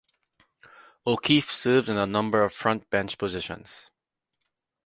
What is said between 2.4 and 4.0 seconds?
of frontbench positions.